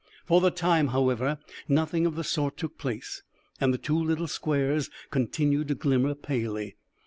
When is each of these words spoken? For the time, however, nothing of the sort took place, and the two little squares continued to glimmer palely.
For 0.25 0.41
the 0.41 0.49
time, 0.49 0.87
however, 0.87 1.37
nothing 1.67 2.07
of 2.07 2.15
the 2.15 2.23
sort 2.23 2.57
took 2.57 2.79
place, 2.79 3.21
and 3.59 3.71
the 3.71 3.77
two 3.77 4.03
little 4.03 4.25
squares 4.27 4.89
continued 5.11 5.67
to 5.67 5.75
glimmer 5.75 6.15
palely. 6.15 6.75